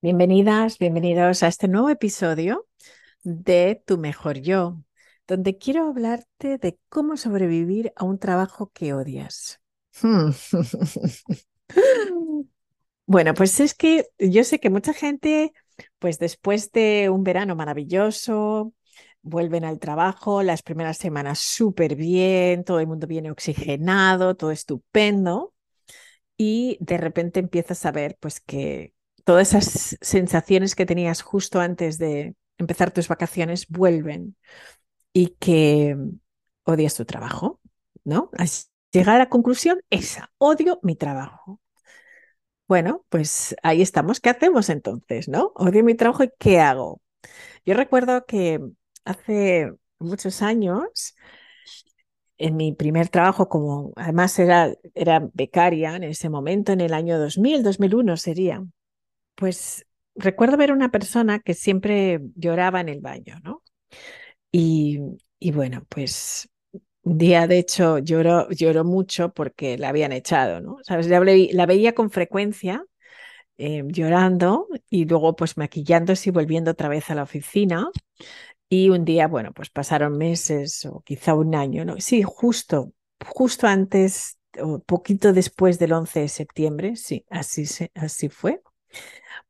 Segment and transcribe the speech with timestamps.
[0.00, 2.68] Bienvenidas, bienvenidos a este nuevo episodio
[3.24, 4.76] de Tu Mejor Yo,
[5.26, 9.60] donde quiero hablarte de cómo sobrevivir a un trabajo que odias.
[13.10, 15.54] Bueno, pues es que yo sé que mucha gente,
[15.98, 18.74] pues después de un verano maravilloso,
[19.22, 25.54] vuelven al trabajo, las primeras semanas súper bien, todo el mundo viene oxigenado, todo estupendo,
[26.36, 28.92] y de repente empiezas a ver pues que
[29.28, 34.36] todas esas sensaciones que tenías justo antes de empezar tus vacaciones vuelven
[35.12, 35.98] y que
[36.64, 37.60] odias tu trabajo,
[38.04, 38.30] ¿no?
[38.90, 41.60] Llegar a la conclusión, esa, odio mi trabajo.
[42.66, 44.18] Bueno, pues ahí estamos.
[44.18, 45.52] ¿Qué hacemos entonces, no?
[45.56, 47.02] Odio mi trabajo y ¿qué hago?
[47.66, 48.60] Yo recuerdo que
[49.04, 51.14] hace muchos años,
[52.38, 57.18] en mi primer trabajo, como además era, era becaria en ese momento, en el año
[57.18, 58.64] 2000, 2001 sería,
[59.38, 59.86] pues
[60.16, 63.62] recuerdo ver una persona que siempre lloraba en el baño, ¿no?
[64.50, 64.98] Y,
[65.52, 66.48] bueno, pues
[67.02, 68.48] un día, de hecho, lloró,
[68.84, 70.78] mucho porque la habían echado, ¿no?
[70.82, 71.06] ¿Sabes?
[71.08, 72.84] La, la veía con frecuencia
[73.58, 77.88] eh, llorando y luego pues maquillándose y volviendo otra vez a la oficina.
[78.68, 82.00] Y un día, bueno, pues pasaron meses o quizá un año, ¿no?
[82.00, 82.92] Sí, justo,
[83.26, 87.64] justo antes o poquito después del 11 de septiembre, sí, así,
[87.94, 88.60] así fue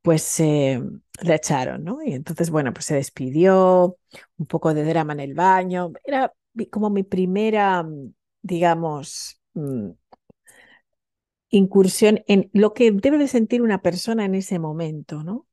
[0.02, 0.80] pues eh,
[1.22, 2.02] echaron, ¿no?
[2.02, 3.98] Y entonces, bueno, pues se despidió,
[4.38, 5.92] un poco de drama en el baño.
[6.04, 6.32] Era
[6.70, 9.90] como mi primera, mm, digamos, mm,
[11.50, 15.46] incursión en lo que debe de sentir una persona en ese momento, ¿no?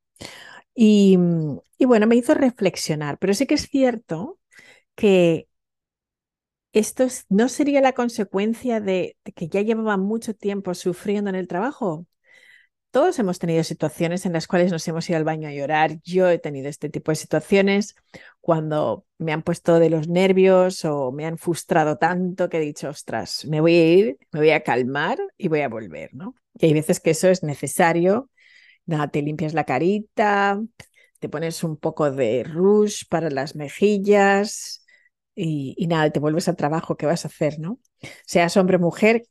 [0.75, 4.39] Y, mm, y bueno, me hizo reflexionar, pero sí que es cierto
[4.95, 5.47] que
[6.73, 11.47] esto no sería la consecuencia de, de que ya llevaba mucho tiempo sufriendo en el
[11.47, 12.05] trabajo.
[12.95, 15.99] Todos hemos tenido situaciones en las cuales nos hemos ido al baño a llorar.
[16.05, 17.93] Yo he tenido este tipo de situaciones
[18.39, 22.87] cuando me han puesto de los nervios o me han frustrado tanto que he dicho,
[22.87, 26.11] ostras, me voy a ir, me voy a calmar y voy a volver.
[26.57, 28.29] Y hay veces que eso es necesario.
[28.85, 30.63] Nada, te limpias la carita,
[31.19, 34.85] te pones un poco de rouge para las mejillas
[35.35, 37.77] y, y nada, te vuelves al trabajo que vas a hacer, ¿no?
[38.25, 39.25] Seas hombre o mujer,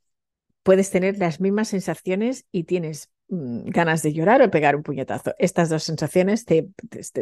[0.62, 5.34] puedes tener las mismas sensaciones y tienes ganas de llorar o pegar un puñetazo.
[5.38, 6.68] Estas dos sensaciones te,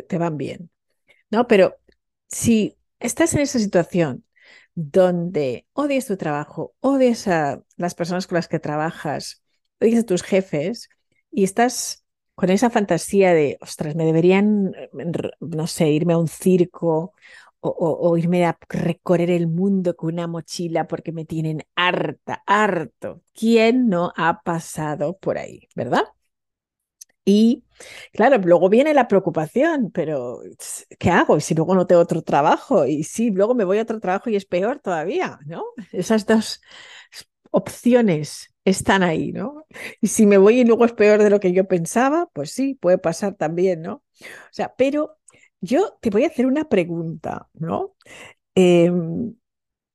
[0.08, 0.70] te, van bien,
[1.30, 1.46] ¿no?
[1.46, 1.76] Pero
[2.28, 4.24] si estás en esa situación
[4.74, 9.42] donde odias tu trabajo, odias a las personas con las que trabajas,
[9.80, 10.88] odias a tus jefes
[11.30, 12.04] y estás
[12.34, 14.72] con esa fantasía de, ostras, me deberían,
[15.40, 17.12] no sé, irme a un circo
[17.64, 23.22] o, irme a recorrer el mundo con una mochila porque me tienen harta, harto.
[23.32, 26.04] ¿Quién no ha pasado por ahí, verdad?
[27.24, 27.64] Y
[28.12, 30.40] claro, luego viene la preocupación, pero
[30.98, 31.36] ¿qué hago?
[31.36, 32.84] ¿Y si luego no tengo otro trabajo?
[32.84, 35.64] Y si luego me voy a otro trabajo y es peor todavía, ¿no?
[35.92, 36.60] Esas dos
[37.52, 39.66] opciones están ahí, ¿no?
[40.00, 42.74] Y si me voy y luego es peor de lo que yo pensaba, pues sí,
[42.74, 44.02] puede pasar también, ¿no?
[44.20, 45.18] O sea, pero
[45.62, 47.96] yo te voy a hacer una pregunta, ¿no?
[48.56, 49.36] Em,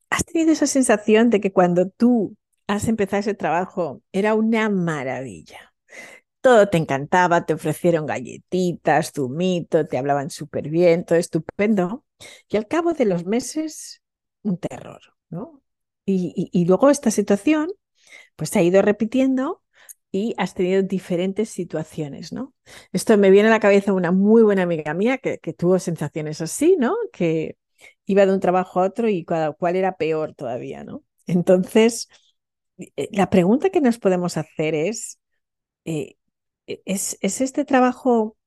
[0.09, 5.73] ¿Has tenido esa sensación de que cuando tú has empezado ese trabajo era una maravilla?
[6.41, 12.05] Todo te encantaba, te ofrecieron galletitas, zumito, te hablaban súper bien, todo estupendo.
[12.49, 14.01] Y al cabo de los meses,
[14.43, 15.63] un terror, ¿no?
[16.05, 17.69] Y, y luego esta situación,
[18.35, 19.63] pues se ha ido repitiendo
[20.11, 22.53] y has tenido diferentes situaciones, ¿no?
[22.91, 26.75] Esto me viene a la cabeza una muy buena amiga mía que, tuvo sensaciones así,
[26.77, 26.95] ¿no?
[27.11, 27.57] Que
[28.05, 31.03] iba de un trabajo a otro y cada cual era peor todavía, ¿no?
[31.27, 32.07] Entonces,
[32.77, 35.19] eh, la pregunta que nos podemos hacer es,
[35.85, 36.15] eh,
[36.65, 38.37] ¿es, este trabajo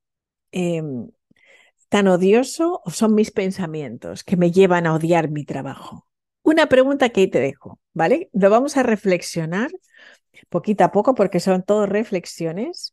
[0.52, 1.10] em,
[1.88, 6.06] tan odioso o son mis pensamientos que me llevan a odiar mi trabajo?
[6.42, 8.30] Una pregunta que ahí te dejo, ¿vale?
[8.32, 9.70] Lo vamos a reflexionar
[10.48, 12.92] poquito a poco porque son todo reflexiones.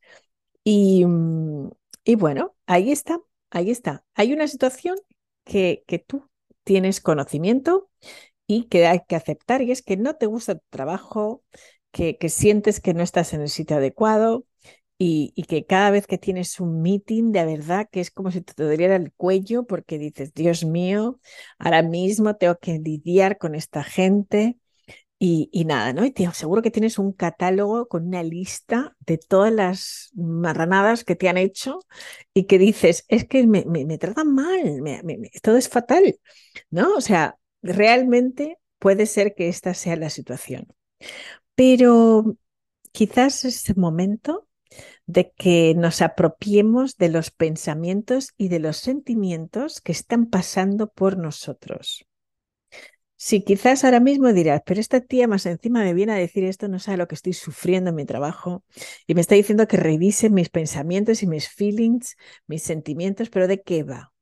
[0.64, 1.06] Y,
[2.04, 4.04] y bueno, ahí está, ahí está.
[4.16, 4.98] Hay una situación
[5.44, 6.30] que, que tú
[6.64, 7.90] tienes conocimiento
[8.48, 11.44] y que hay que aceptar y es que no te gusta tu trabajo,
[11.92, 14.46] que, que sientes que no estás en el sitio adecuado
[14.98, 18.42] y, y, que cada vez que tienes un meeting, de verdad que es como si
[18.42, 21.20] te doliera el cuello porque dices, Dios mío,
[21.60, 24.58] ahora mismo tengo que lidiar con esta gente
[25.20, 26.06] y, nada, ¿no?
[26.06, 31.16] Y te aseguro que tienes un catálogo con una lista de todas las marranadas que
[31.16, 31.80] te han hecho
[32.34, 35.02] y que dices, es que me, me, tratan mal, me,
[35.42, 36.20] todo es fatal,
[36.70, 36.94] ¿no?
[36.96, 40.68] O sea, realmente puede ser que esta sea la situación.
[41.56, 42.38] Pero
[42.92, 44.48] quizás es el momento
[45.08, 51.18] de que nos apropiemos de los pensamientos y de los sentimientos que están pasando por
[51.18, 52.06] nosotros.
[53.20, 56.68] Si quizás ahora mismo dirás, pero esta tía más encima me viene a decir esto,
[56.68, 58.64] no sabe lo que estoy sufriendo en mi trabajo
[59.08, 62.16] y me está diciendo que revise mis pensamientos y mis feelings,
[62.46, 64.14] mis sentimientos, pero ¿de qué va?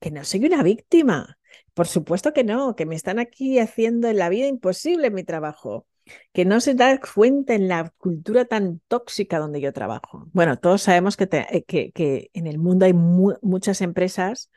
[0.00, 1.38] Que no soy una víctima.
[1.74, 5.22] Por supuesto que no, que me están aquí haciendo en la vida imposible en mi
[5.22, 5.86] trabajo,
[6.32, 10.26] que no se da cuenta en la cultura tan tóxica donde yo trabajo.
[10.32, 14.50] Bueno, todos sabemos que, eh, que, en el mundo hay muchas empresas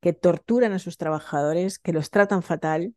[0.00, 2.94] que torturan a sus trabajadores, que los tratan fatal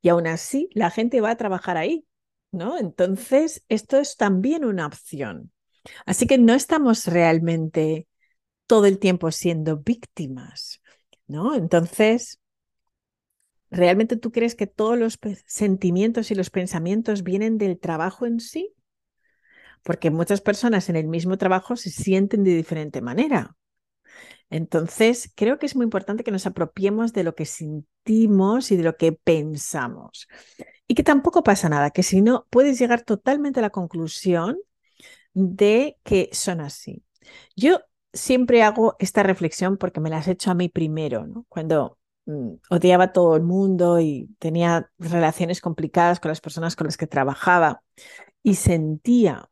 [0.00, 2.06] y aún así la gente va a trabajar ahí,
[2.52, 2.78] ¿no?
[2.78, 5.52] Entonces, esto es también una opción.
[6.04, 8.08] Así que no estamos realmente
[8.66, 10.82] todo el tiempo siendo víctimas,
[11.26, 11.54] ¿no?
[11.54, 12.40] Entonces,
[13.70, 18.72] ¿realmente tú crees que todos los sentimientos y los pensamientos vienen del trabajo en sí?
[19.82, 23.56] Porque muchas personas en el mismo trabajo se sienten de diferente manera.
[24.50, 28.84] Entonces, creo que es muy importante que nos apropiemos de lo que sentimos y de
[28.84, 30.28] lo que pensamos.
[30.86, 34.58] Y que tampoco pasa nada, que si no, puedes llegar totalmente a la conclusión
[35.34, 37.02] de que son así.
[37.56, 37.80] Yo
[38.12, 41.26] siempre hago esta reflexión porque me la has hecho a mí primero.
[41.48, 46.86] Cuando mm, odiaba a todo el mundo y tenía relaciones complicadas con las personas con
[46.86, 47.82] las que trabajaba
[48.42, 49.48] y sentía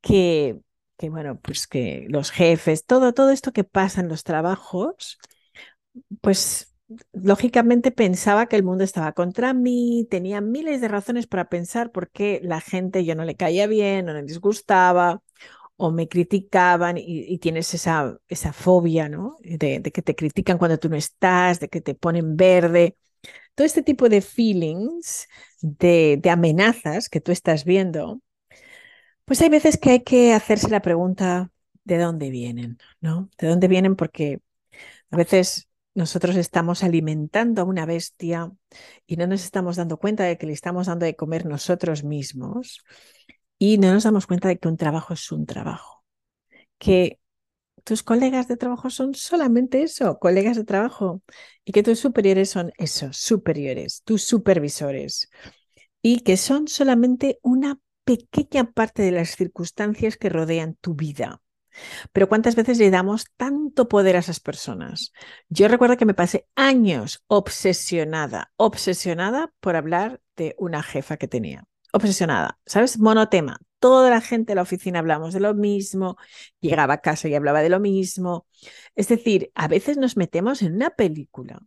[0.00, 0.60] que
[0.96, 5.18] que bueno, pues que los jefes, todo, todo esto que pasa en los trabajos,
[6.20, 6.74] pues
[7.12, 12.10] lógicamente pensaba que el mundo estaba contra mí, tenía miles de razones para pensar por
[12.10, 15.22] qué la gente yo no le caía bien o no les gustaba
[15.76, 19.36] o me criticaban y, tienes esa, esa fobia, ¿no?
[19.42, 22.96] De, que te critican cuando tú no estás, de que te ponen verde.
[23.54, 25.28] Todo este tipo de feelings,
[25.60, 28.20] de amenazas que tú estás viendo,
[29.24, 31.50] pues hay veces que hay que hacerse la pregunta
[31.84, 33.30] de dónde vienen, ¿no?
[33.38, 33.96] ¿De dónde vienen?
[33.96, 34.40] Porque
[35.10, 38.52] a veces nosotros estamos alimentando a una bestia
[39.06, 42.84] y no nos estamos dando cuenta de que le estamos dando de comer nosotros mismos
[43.58, 46.04] y no nos damos cuenta de que un trabajo es un trabajo,
[46.78, 47.20] que
[47.84, 51.22] tus colegas de trabajo son solamente eso, colegas de trabajo,
[51.64, 55.28] y que tus superiores son esos, superiores, tus supervisores,
[56.02, 61.40] y que son solamente una pequeña parte de las circunstancias que rodean tu vida.
[62.12, 65.12] Pero ¿cuántas veces le damos tanto poder a esas personas?
[65.48, 71.64] Yo recuerdo que me pasé años obsesionada, obsesionada por hablar de una jefa que tenía.
[71.92, 72.98] Obsesionada, ¿sabes?
[72.98, 73.58] Monotema.
[73.78, 76.16] Toda la gente de la oficina hablamos de lo mismo,
[76.60, 78.46] llegaba a casa y hablaba de lo mismo.
[78.94, 81.60] Es decir, a veces nos metemos en una película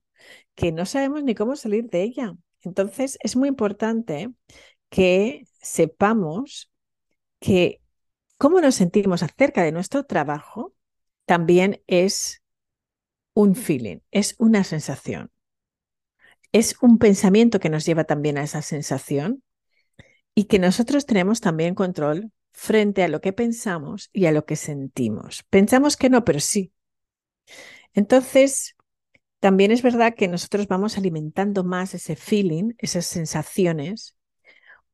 [0.56, 2.34] que no sabemos ni cómo salir de ella.
[2.62, 4.32] Entonces, es muy importante
[4.90, 6.72] que sepamos
[7.40, 7.82] que
[8.38, 10.74] cómo nos sentimos acerca de nuestro trabajo
[11.26, 12.42] también es
[13.34, 15.32] un feeling, es una sensación.
[16.52, 19.44] Es un pensamiento que nos lleva también a esa sensación
[20.34, 24.56] y que nosotros tenemos también control frente a lo que pensamos y a lo que
[24.56, 25.44] sentimos.
[25.50, 26.74] Pensamos que no, pero sí.
[27.94, 28.76] Entonces,
[29.40, 34.17] también es verdad que nosotros vamos alimentando más ese feeling, esas sensaciones,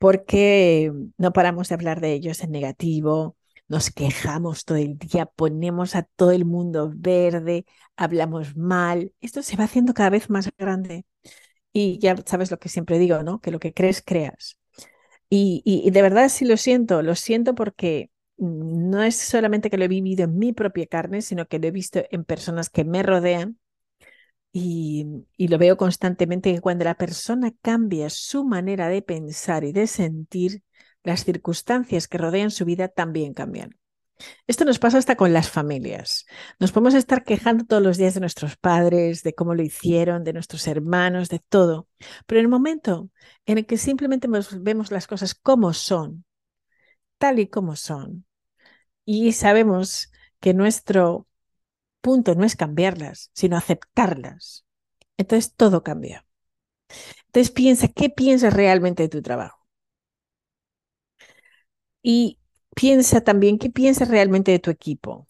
[0.04, 3.38] porque no paramos de hablar de ellos en negativo,
[3.70, 9.14] nos quejamos todo el día, ponemos a todo el mundo verde, hablamos mal.
[9.22, 11.06] Esto se va haciendo cada vez más grande.
[11.72, 13.40] Y ya sabes lo que siempre digo, ¿no?
[13.40, 14.58] Que lo que crees, creas.
[15.30, 19.86] Y, y, de verdad sí lo siento, lo siento porque no es solamente que lo
[19.86, 23.04] he vivido en mi propia carne, sino que lo he visto en personas que me
[23.04, 23.58] rodean
[24.56, 29.88] y, lo veo constantemente que cuando la persona cambia su manera de pensar y de
[29.88, 30.64] sentir,
[31.04, 33.78] las circunstancias que rodean su vida también cambian.
[34.48, 36.26] Esto nos pasa hasta con las familias.
[36.60, 40.34] Nos podemos estar quejando todos los días de nuestros padres, de cómo lo hicieron, de
[40.34, 41.90] nuestros hermanos, de todo.
[42.28, 43.10] Pero en el momento
[43.48, 44.28] en el que simplemente
[44.60, 46.26] vemos las cosas como son,
[47.18, 48.26] tal y como son,
[49.04, 51.28] y sabemos que nuestro
[52.04, 54.66] punto no es cambiarlas, sino aceptarlas.
[55.18, 56.26] Entonces todo cambia.
[57.28, 59.60] Entonces piensa, ¿qué piensas realmente de tu trabajo?
[62.04, 62.40] Y
[62.76, 65.28] piensa también, ¿qué piensas realmente de tu equipo?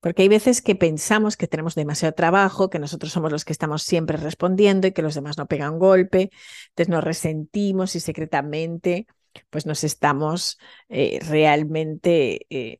[0.00, 3.82] Porque hay veces que pensamos que tenemos demasiado trabajo, que nosotros somos los que estamos
[3.82, 6.30] siempre respondiendo y que los demás no pegan golpe,
[6.70, 9.06] entonces nos resentimos y secretamente
[9.50, 10.58] pues nos estamos
[10.88, 12.78] eh, realmente eh,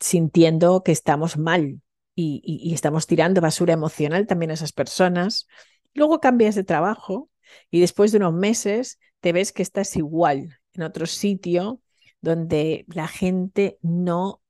[0.00, 1.80] sintiendo que estamos mal
[2.14, 5.46] y, estamos tirando basura emocional también a esas personas.
[5.94, 7.30] Luego cambias de trabajo
[7.70, 11.80] y después de unos meses te ves que estás igual en otro sitio
[12.20, 14.42] donde la gente no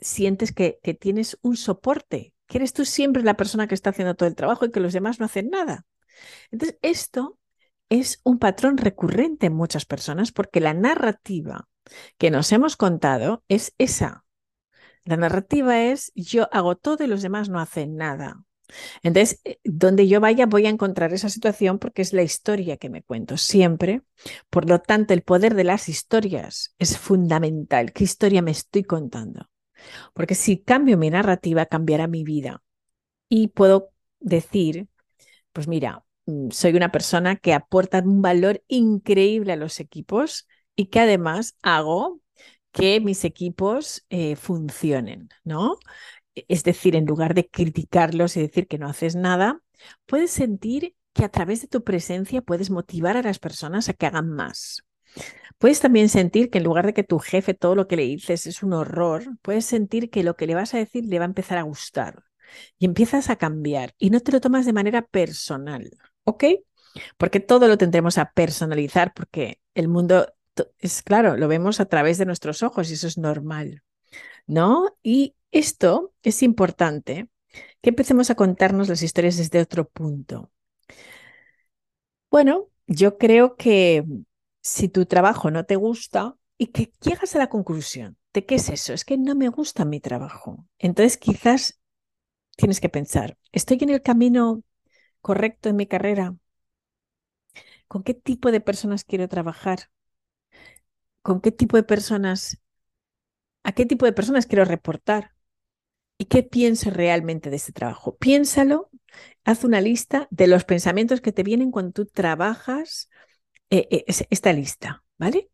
[0.00, 4.16] sientes que, que tienes un soporte, que eres tú siempre la persona que está haciendo
[4.16, 5.86] todo el trabajo y que los demás no hacen nada.
[6.50, 7.38] Entonces, esto
[7.88, 11.68] es un patrón recurrente en muchas personas porque la narrativa
[12.18, 14.24] que nos hemos contado es esa.
[15.04, 18.44] La narrativa es yo hago todo y los demás no hacen nada.
[19.02, 22.90] Entonces, eh, donde yo vaya voy a encontrar esa situación porque es la historia que
[22.90, 24.02] me cuento siempre.
[24.50, 27.92] Por lo tanto, el poder de las historias es fundamental.
[27.92, 29.48] ¿Qué historia me estoy contando?
[30.14, 32.62] Porque si cambio mi narrativa, cambiará mi vida.
[33.28, 33.90] Y puedo
[34.20, 34.88] decir,
[35.52, 36.04] pues mira,
[36.50, 42.20] soy una persona que aporta un valor increíble a los equipos y que además hago
[42.72, 45.78] que mis equipos eh, funcionen, ¿no?
[46.34, 49.60] E, es decir, en lugar de criticarlos y decir que no haces nada,
[50.06, 54.06] puedes sentir que a través de tu presencia puedes motivar a las personas a que
[54.06, 54.84] hagan más.
[55.58, 58.46] Puedes también sentir que en lugar de que tu jefe todo lo que le dices
[58.46, 61.26] es un horror, puedes sentir que lo que le vas a decir le va a
[61.26, 62.22] empezar a gustar
[62.78, 65.90] y empiezas a cambiar y no te lo tomas de manera personal,
[66.28, 66.44] ¿ok?
[67.16, 70.32] Porque todo lo tendremos a personalizar porque el mundo
[70.78, 73.82] es claro, lo vemos a través de nuestros ojos y eso es normal,
[74.46, 74.96] ¿no?
[75.02, 77.28] Y esto es importante
[77.80, 80.50] que empecemos a contarnos las historias desde otro punto.
[82.30, 84.04] Bueno, yo creo que
[84.60, 88.68] si tu trabajo no te gusta y que llegas a la conclusión de qué es
[88.68, 90.66] eso, es que no me gusta mi trabajo.
[90.78, 91.80] Entonces quizás
[92.56, 94.62] tienes que pensar, ¿estoy en el camino
[95.20, 96.36] correcto en mi carrera?
[97.86, 99.90] ¿Con qué tipo de personas quiero trabajar?
[101.22, 102.60] ¿Con qué tipo de personas,
[103.62, 105.34] a qué tipo de personas quiero reportar?
[106.18, 108.16] ¿Y qué pienso realmente de este trabajo?
[108.16, 108.90] Piénsalo,
[109.44, 113.08] haz una lista de los pensamientos que te vienen cuando tú trabajas
[113.70, 115.50] eh, eh, esta lista, ¿vale?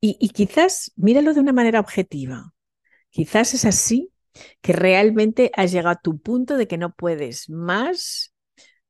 [0.00, 2.54] Y, quizás míralo de una manera objetiva.
[3.10, 4.12] Quizás es así
[4.60, 8.34] que realmente has llegado a tu punto de que no puedes más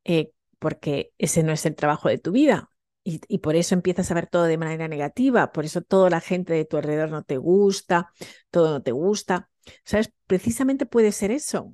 [0.06, 2.70] eh, porque ese no es el trabajo de tu vida.
[3.04, 6.20] Y, y, por eso empiezas a ver todo de manera negativa, por eso toda la
[6.20, 8.12] gente de tu alrededor no te gusta,
[8.50, 9.50] todo no te gusta.
[9.84, 10.12] ¿Sabes?
[10.26, 11.72] Precisamente puede ser eso.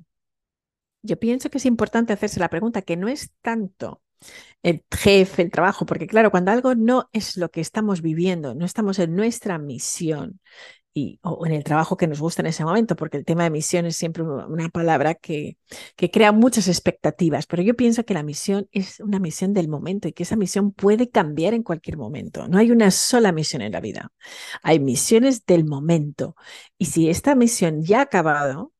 [1.01, 4.01] Yo pienso que es importante hacerse la pregunta, que no es tanto
[4.63, 8.65] el jefe, el trabajo, porque claro, cuando algo no es lo que estamos viviendo, no
[8.65, 10.39] estamos en nuestra misión
[10.93, 13.49] y, o en el trabajo que nos gusta en ese momento, porque el tema de
[13.49, 15.57] misión es siempre una palabra que,
[15.95, 20.07] que crea muchas expectativas, pero yo pienso que la misión es una misión del momento
[20.07, 22.47] y que esa misión puede cambiar en cualquier momento.
[22.47, 24.11] No hay una sola misión en la vida,
[24.61, 26.35] hay misiones del momento.
[26.77, 28.73] Y si esta misión ya ha acabado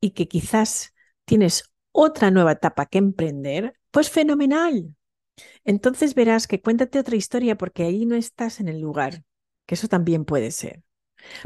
[0.00, 4.94] y que quizás tienes otra nueva etapa que emprender, pues fenomenal.
[5.64, 9.24] Entonces verás que cuéntate otra historia porque ahí no estás en el lugar,
[9.66, 10.82] que eso también puede ser.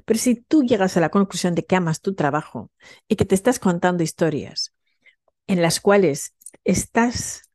[0.04, 2.70] Pero si tú llegas a la conclusión de que amas tu trabajo
[3.08, 4.74] y que te estás contando historias
[5.46, 7.50] en las cuales estás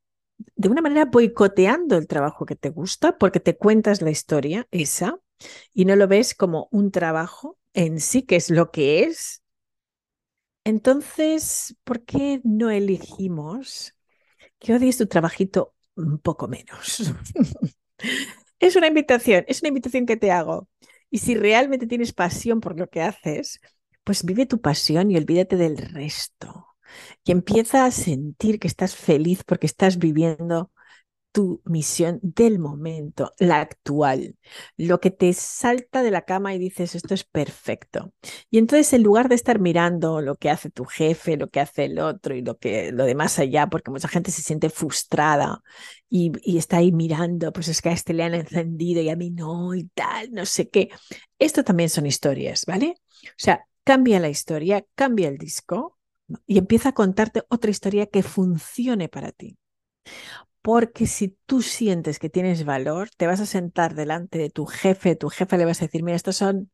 [0.55, 5.19] de una manera boicoteando el trabajo que te gusta porque te cuentas la historia esa
[5.73, 9.43] y no lo ves como un trabajo en sí, que es lo que es,
[10.63, 13.95] entonces, ¿por qué no elegimos
[14.59, 17.13] que odies tu trabajito un poco menos?
[18.59, 20.67] es una invitación, es una invitación que te hago.
[21.09, 23.59] Y si realmente tienes pasión por lo que haces,
[24.03, 26.67] pues vive tu pasión y olvídate del resto.
[27.23, 30.71] Y empieza a sentir que estás feliz porque estás viviendo
[31.31, 34.35] tu misión del momento, la actual,
[34.77, 38.13] lo que te salta de la cama y dices, esto es perfecto.
[38.49, 41.85] Y entonces en lugar de estar mirando lo que hace tu jefe, lo que hace
[41.85, 45.61] el otro y lo que lo de más allá, porque mucha gente se siente frustrada
[46.09, 49.15] y, y está ahí mirando, pues es que a este le han encendido y a
[49.15, 50.89] mí no y tal, no sé qué.
[51.37, 52.95] Esto también son historias, ¿vale?
[53.25, 55.97] O sea, cambia la historia, cambia el disco
[56.47, 59.57] y empieza a contarte otra historia que funcione para ti.
[60.61, 65.15] Porque si tú sientes que tienes valor, te vas a sentar delante de tu jefe,
[65.15, 66.71] tu jefe le vas a decir, mira, estos son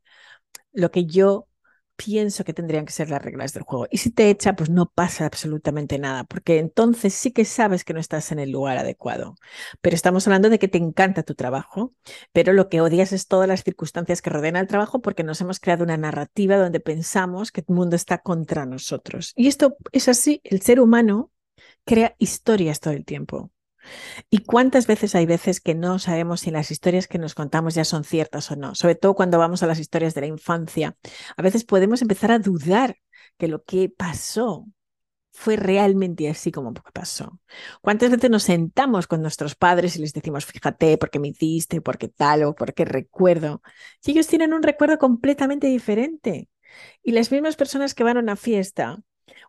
[0.73, 1.47] lo que yo
[1.95, 3.87] pienso que tendrían que ser las reglas del juego.
[3.89, 7.93] Y si te echa, pues no pasa absolutamente nada, porque entonces sí que sabes que
[7.93, 9.35] no estás en el lugar adecuado.
[9.81, 11.93] Pero estamos hablando de que te encanta tu trabajo,
[12.33, 15.59] pero lo que odias es todas las circunstancias que rodean al trabajo porque nos hemos
[15.59, 19.31] creado una narrativa donde pensamos que el mundo está contra nosotros.
[19.35, 21.31] Y esto es así, el ser humano
[21.85, 23.51] crea historias todo el tiempo.
[24.29, 27.85] ¿Y cuántas veces hay veces que no sabemos si las historias que nos contamos ya
[27.85, 28.75] son ciertas o no?
[28.75, 30.95] Sobre todo cuando vamos a las historias de la infancia.
[31.37, 32.97] A veces podemos empezar a dudar
[33.37, 34.65] que lo que pasó
[35.35, 37.39] fue realmente así como pasó.
[37.81, 41.81] ¿Cuántas veces nos sentamos con nuestros padres y les decimos, fíjate, por qué me hiciste,
[41.81, 43.61] por qué tal o por qué recuerdo?
[44.05, 46.47] Y ellos tienen un recuerdo completamente diferente.
[47.03, 49.01] Y las mismas personas que van a una fiesta,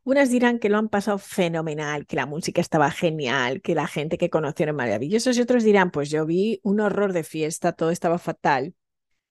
[0.04, 4.18] unas dirán que lo han pasado fenomenal, que la música estaba genial, que la gente
[4.18, 8.18] que conocieron maravillosos y otros dirán, pues yo vi un horror de fiesta, todo estaba
[8.18, 8.74] fatal.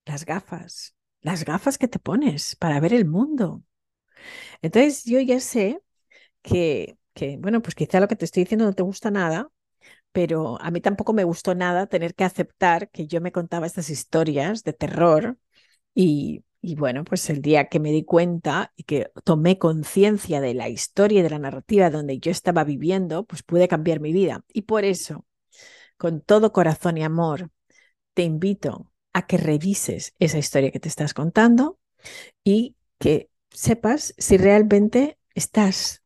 [0.06, 3.62] Las gafas, las gafas que te pones para ver el mundo.
[4.62, 5.80] Entonces yo ya sé
[6.42, 9.50] que, que, bueno, pues quizá lo que te estoy diciendo no te gusta nada,
[10.12, 13.90] pero a mí tampoco me gustó nada tener que aceptar que yo me contaba estas
[13.90, 15.38] historias de terror
[15.94, 20.52] y, y bueno, pues el día que me di cuenta y que tomé conciencia de
[20.52, 24.44] la historia y de la narrativa donde yo estaba viviendo, pues pude cambiar mi vida.
[24.52, 25.24] Y por eso,
[25.96, 27.50] con todo corazón y amor,
[28.14, 31.78] te invito a que revises esa historia que te estás contando
[32.42, 36.02] y que sepas si realmente estás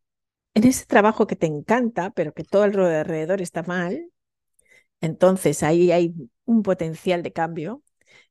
[0.55, 4.11] en ese trabajo que te encanta, pero que todo alrededor está mal.
[5.01, 6.15] Entonces ahí hay
[6.45, 7.83] un potencial de cambio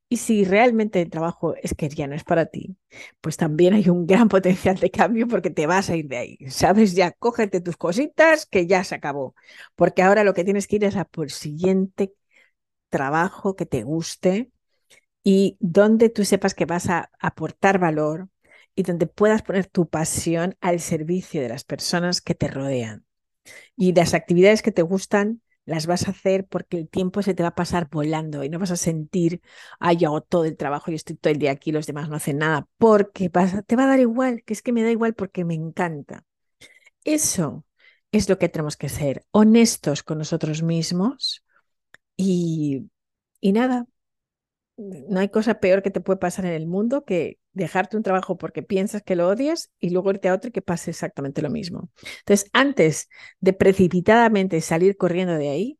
[0.09, 2.75] y si realmente el trabajo es que ya no es para ti,
[3.21, 6.37] pues también hay un gran potencial de cambio porque te vas a ir de ahí.
[6.49, 9.35] Sabes, ya cógete tus cositas que ya se acabó.
[9.75, 12.13] Porque ahora lo que tienes que ir es a por siguiente
[12.89, 14.51] trabajo que te guste
[15.23, 18.29] y donde tú sepas que vas a aportar valor
[18.75, 23.05] y donde puedas poner tu pasión al servicio de las personas que te rodean.
[23.75, 27.43] Y las actividades que te gustan las vas a hacer porque el tiempo se te
[27.43, 29.41] va a pasar volando y no vas a sentir,
[29.79, 32.15] ay, yo hago todo el trabajo y estoy todo el día aquí, los demás no
[32.17, 35.45] hacen nada, porque te va a dar igual, que es que me da igual porque
[35.45, 36.25] me encanta.
[37.03, 37.65] Eso
[38.11, 41.45] es lo que tenemos que ser, honestos con nosotros mismos
[42.17, 42.89] y,
[43.41, 43.87] y nada,
[44.77, 48.37] no hay cosa peor que te puede pasar en el mundo que dejarte un trabajo
[48.37, 51.49] porque piensas que lo odias y luego irte a otro y que pase exactamente lo
[51.49, 51.89] mismo.
[52.19, 55.79] Entonces, antes de precipitadamente salir corriendo de ahí,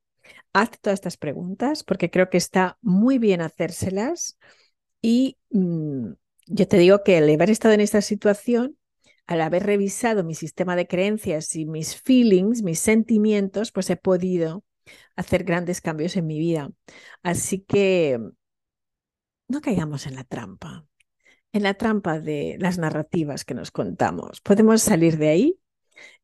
[0.53, 4.37] hazte todas estas preguntas porque creo que está muy bien hacérselas
[5.01, 6.11] y mm,
[6.47, 8.77] yo te digo que al haber estado en esta situación,
[9.27, 14.63] al haber revisado mi sistema de creencias y mis feelings, mis sentimientos, pues he podido
[15.15, 16.71] hacer grandes cambios en mi vida.
[17.21, 18.19] Así que
[19.47, 20.88] no caigamos en la trampa
[21.51, 24.41] en la trampa de las narrativas que nos contamos.
[24.41, 25.59] Podemos salir de ahí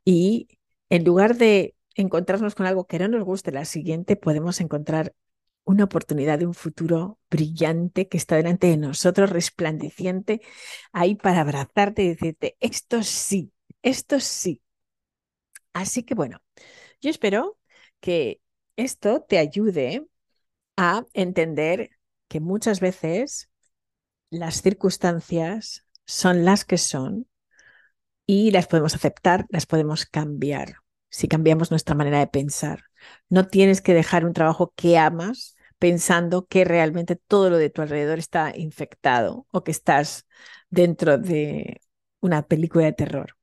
[0.05, 0.47] y
[0.89, 5.13] en lugar de encontrarnos con algo que no nos guste la siguiente, podemos encontrar
[5.63, 10.41] una oportunidad de un futuro brillante que está delante de nosotros, resplandeciente,
[10.93, 14.61] ahí para abrazarte y decirte, esto sí, esto sí.
[15.73, 16.41] Así que bueno,
[17.01, 17.59] yo espero
[17.99, 18.41] que
[18.75, 20.05] esto te ayude
[20.77, 21.91] a entender
[22.27, 23.49] que muchas veces
[24.39, 27.27] las circunstancias son las que son
[28.25, 30.77] y las podemos aceptar, las podemos cambiar
[31.09, 32.83] si cambiamos nuestra manera de pensar.
[33.29, 37.81] No tienes que dejar un trabajo que amas pensando que realmente todo lo de tu
[37.81, 40.27] alrededor está infectado o que estás
[40.69, 41.81] dentro de
[42.19, 43.37] una película de terror.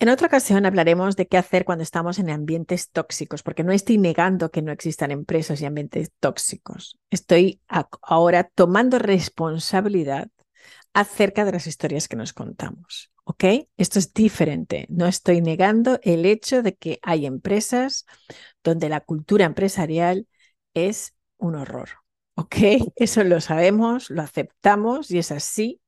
[0.00, 3.98] En otra ocasión hablaremos de qué hacer cuando estamos en ambientes tóxicos, porque no estoy
[3.98, 6.98] negando que no existan empresas y ambientes tóxicos.
[7.10, 7.60] Estoy
[8.00, 10.30] ahora tomando responsabilidad
[10.94, 13.12] acerca de las historias que nos contamos.
[13.24, 13.44] ¿Ok?
[13.76, 14.86] Esto es diferente.
[14.88, 18.06] No estoy negando el hecho de que hay empresas
[18.64, 20.26] donde la cultura empresarial
[20.72, 21.90] es un horror.
[22.36, 22.56] ¿Ok?
[22.96, 25.82] Eso lo sabemos, lo aceptamos y es así,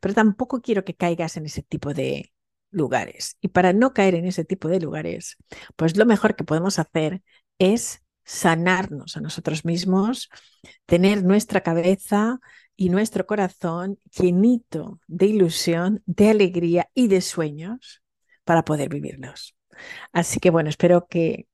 [0.00, 2.32] pero tampoco quiero que caigas en ese tipo de
[2.70, 3.36] lugares.
[3.40, 5.36] Y para no caer en ese tipo de lugares,
[5.76, 7.22] pues lo mejor que podemos hacer
[7.58, 10.28] es sanarnos a nosotros mismos,
[10.86, 12.40] tener nuestra cabeza
[12.76, 18.02] y nuestro corazón llenito de ilusión, de alegría y de sueños
[18.44, 19.56] para poder vivirlos.
[20.12, 21.48] Así que bueno, espero que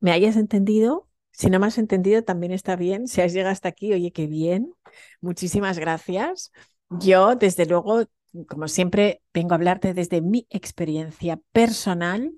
[0.00, 1.08] me hayas entendido.
[1.30, 3.08] Si no me has entendido, también está bien.
[3.08, 4.72] Si has llegado hasta aquí, oye, qué bien.
[5.20, 6.52] Muchísimas gracias.
[6.90, 8.04] Yo, desde luego,
[8.48, 12.32] como siempre, vengo a hablarte desde mi experiencia personal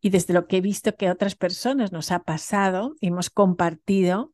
[0.00, 4.32] y desde lo que he visto que a otras personas nos ha pasado, hemos compartido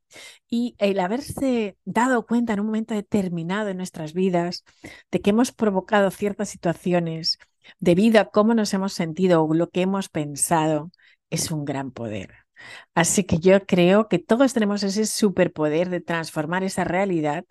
[0.48, 4.64] y el haberse dado cuenta en un momento determinado en nuestras vidas
[5.10, 7.38] de que hemos provocado ciertas situaciones
[7.78, 10.90] debido a cómo nos hemos sentido o lo que hemos pensado,
[11.30, 12.34] es un gran poder.
[12.94, 17.44] Así que yo creo que todos tenemos ese superpoder de transformar esa realidad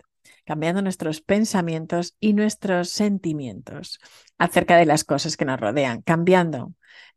[0.45, 3.99] cambiando nuestros pensamientos y nuestros sentimientos
[4.37, 6.73] acerca de las cosas que nos rodean, cambiando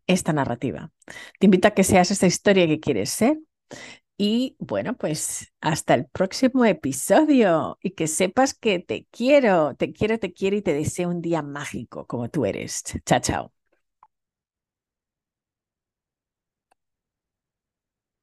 [0.07, 0.91] esta narrativa.
[1.39, 3.39] Te invito a que seas esa historia que quieres ser.
[4.17, 10.19] Y bueno, pues hasta el próximo episodio y que sepas que te quiero, te quiero,
[10.19, 12.83] te quiero y te deseo un día mágico como tú eres.
[13.07, 13.64] Chao, chao.